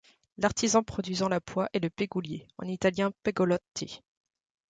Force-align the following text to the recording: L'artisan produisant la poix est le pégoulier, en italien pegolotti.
L'artisan 0.39 0.81
produisant 0.81 1.29
la 1.29 1.39
poix 1.39 1.69
est 1.73 1.79
le 1.79 1.91
pégoulier, 1.91 2.47
en 2.57 2.63
italien 2.67 3.11
pegolotti. 3.21 4.01